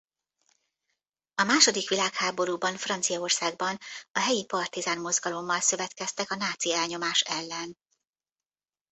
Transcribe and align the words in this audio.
A 1.35 1.43
második 1.43 1.89
világháborúban 1.89 2.77
Franciaországban 2.77 3.77
a 4.11 4.19
helyi 4.19 4.45
partizán 4.45 4.99
mozgalommal 4.99 5.59
szövetkeztek 5.59 6.31
a 6.31 6.35
náci 6.35 6.73
elnyomás 6.73 7.21
ellen. 7.21 7.77